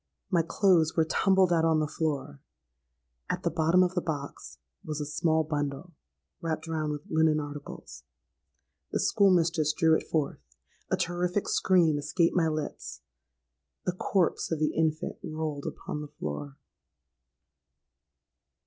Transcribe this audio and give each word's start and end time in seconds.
My 0.31 0.41
clothes 0.41 0.95
were 0.95 1.05
tumbled 1.05 1.53
out 1.53 1.63
on 1.63 1.79
the 1.79 1.85
floor: 1.85 2.41
at 3.29 3.43
the 3.43 3.51
bottom 3.51 3.83
of 3.83 3.93
the 3.93 4.01
box 4.01 4.57
was 4.83 4.99
a 4.99 5.05
small 5.05 5.43
bundle, 5.43 5.93
wrapped 6.41 6.65
round 6.67 6.91
with 6.91 7.03
linen 7.07 7.39
articles. 7.39 8.01
The 8.91 8.99
school 8.99 9.29
mistress 9.29 9.73
drew 9.77 9.95
it 9.95 10.07
forth—a 10.07 10.97
terrific 10.97 11.47
scream 11.47 11.99
escaped 11.99 12.35
my 12.35 12.47
lips—the 12.47 13.03
corpse 13.91 14.49
of 14.51 14.57
the 14.57 14.73
infant 14.73 15.17
rolled 15.21 15.67
upon 15.67 16.01
the 16.01 16.07
floor! 16.07 16.57